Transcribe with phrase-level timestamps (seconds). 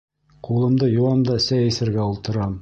[0.47, 2.59] Ҡулымды йыуам да сәй эсергә ултырам.